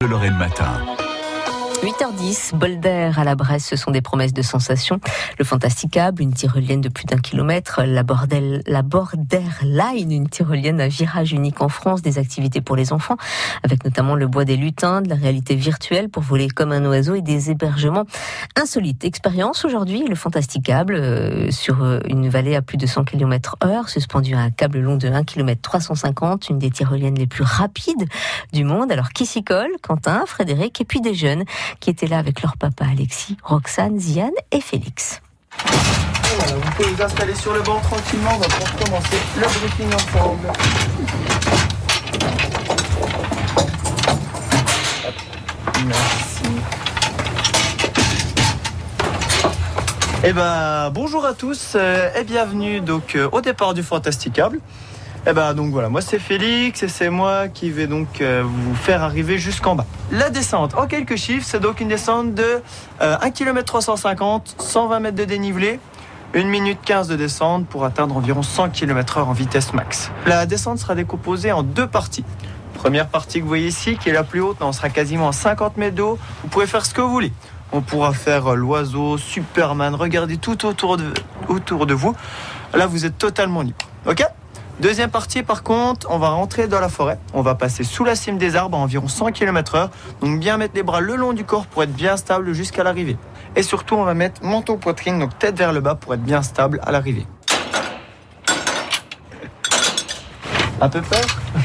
[0.00, 0.97] de Lorraine Matin.
[1.82, 5.00] 8h10, bol à la Bresse, ce sont des promesses de sensations.
[5.38, 10.88] Le Fantasticable, une tyrolienne de plus d'un kilomètre, la, bordel, la Borderline, une tyrolienne à
[10.88, 13.16] virage unique en France, des activités pour les enfants,
[13.62, 17.14] avec notamment le bois des lutins, de la réalité virtuelle pour voler comme un oiseau
[17.14, 18.06] et des hébergements
[18.56, 19.04] insolites.
[19.04, 23.88] Expérience aujourd'hui, le Fantasticable, euh, sur euh, une vallée à plus de 100 km heure,
[23.88, 28.08] suspendu à un câble long de 1 km 350, une des tyroliennes les plus rapides
[28.52, 28.90] du monde.
[28.90, 29.70] Alors qui s'y colle?
[29.80, 31.44] Quentin, Frédéric et puis des jeunes
[31.80, 35.20] qui étaient là avec leur papa Alexis, Roxane, Ziane et Félix.
[36.36, 39.94] Voilà, vous pouvez vous installer sur le banc tranquillement, on va pouvoir commencer le briefing
[39.94, 40.48] ensemble.
[45.86, 46.28] Merci.
[50.24, 54.60] Eh ben, bonjour à tous euh, et bienvenue donc euh, au départ du Fantasticable.
[55.30, 58.74] Eh ben donc voilà, moi c'est Félix et c'est moi qui vais donc euh, vous
[58.74, 59.84] faire arriver jusqu'en bas.
[60.10, 62.62] La descente, en quelques chiffres, c'est donc une descente de
[63.02, 65.80] euh, 1 km 350, 120 mètres de dénivelé,
[66.34, 70.10] 1 minute 15 de descente pour atteindre environ 100 km/h en vitesse max.
[70.24, 72.24] La descente sera décomposée en deux parties.
[72.72, 75.32] Première partie que vous voyez ici, qui est la plus haute, on sera quasiment à
[75.32, 76.18] 50 mètres d'eau.
[76.42, 77.34] Vous pouvez faire ce que vous voulez.
[77.72, 81.12] On pourra faire euh, l'oiseau, Superman, regardez tout autour de,
[81.48, 82.16] autour de vous.
[82.72, 83.84] Là, vous êtes totalement libre.
[84.06, 84.24] Ok?
[84.80, 87.18] Deuxième partie, par contre, on va rentrer dans la forêt.
[87.34, 89.90] On va passer sous la cime des arbres à environ 100 km/h.
[90.20, 93.16] Donc, bien mettre les bras le long du corps pour être bien stable jusqu'à l'arrivée.
[93.56, 96.42] Et surtout, on va mettre menton poitrine, donc tête vers le bas pour être bien
[96.42, 97.26] stable à l'arrivée.
[100.80, 101.18] Un peu peur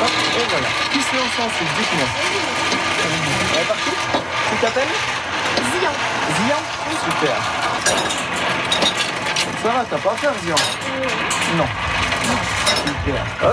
[0.00, 0.68] Hop, et voilà.
[0.92, 2.06] Qui se lance ensuite Dites-moi.
[3.52, 3.90] On est parti?
[4.50, 4.94] Tu t'appelles?
[5.58, 5.92] Zian.
[6.36, 6.60] Zian?
[7.04, 8.39] Super.
[9.62, 10.54] Ça va, t'as pas peur, Zian
[11.56, 11.66] Non.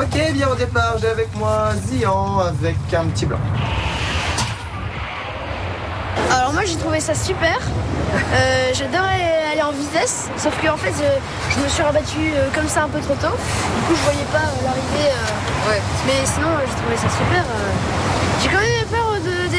[0.02, 3.40] Ok, bien au départ, j'ai avec moi Zian avec un petit blanc.
[6.32, 7.58] Alors moi j'ai trouvé ça super.
[8.34, 12.48] Euh, J'adorais aller en vitesse, sauf que en fait je, je me suis rabattu euh,
[12.54, 13.36] comme ça un peu trop tôt.
[13.36, 15.12] Du coup je voyais pas euh, l'arrivée.
[15.12, 15.82] euh, ouais.
[16.06, 17.44] Mais sinon j'ai trouvé ça super.
[18.42, 18.77] J'ai quand même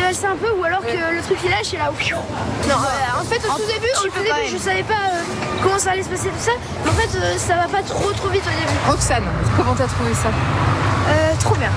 [0.09, 1.91] un peu ou alors que le truc il lâche et là.
[1.93, 5.21] Non, euh, en fait au tout début, au tout début je savais pas euh,
[5.63, 6.53] comment ça allait se passer tout ça.
[6.85, 8.79] Mais en fait euh, ça va pas trop trop vite au début.
[8.89, 9.25] Roxane,
[9.57, 10.29] comment t'as trouvé ça?
[10.33, 11.69] Euh, trop bien.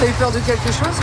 [0.00, 0.96] T'as eu peur de quelque chose?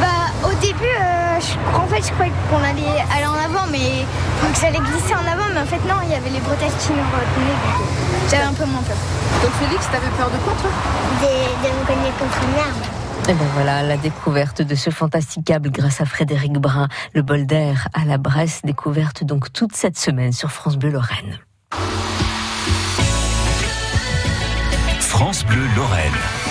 [0.00, 4.08] Bah au début, euh, je- en fait je croyais qu'on allait aller en avant, mais
[4.40, 6.72] donc ça allait glisser en avant, mais en fait non, il y avait les bretelles
[6.80, 8.96] qui nous retenaient, euh, j'avais un peu moins peur.
[9.44, 10.72] Donc Félix, t'avais peur de quoi toi?
[11.20, 12.80] De, de me cogner contre une arme.
[13.28, 17.88] Et ben voilà, la découverte de ce fantasticable grâce à Frédéric Brun, le bol d'air
[17.92, 21.40] à la Bresse, découverte donc toute cette semaine sur France Bleu Lorraine.
[25.00, 26.45] France Bleu Lorraine.